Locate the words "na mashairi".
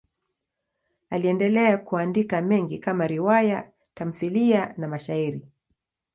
4.77-5.47